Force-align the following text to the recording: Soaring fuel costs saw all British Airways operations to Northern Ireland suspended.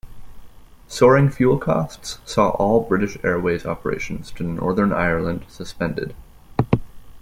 Soaring 0.87 1.29
fuel 1.29 1.59
costs 1.59 2.17
saw 2.25 2.49
all 2.55 2.79
British 2.79 3.19
Airways 3.23 3.67
operations 3.67 4.31
to 4.31 4.43
Northern 4.43 4.91
Ireland 4.91 5.45
suspended. 5.47 6.15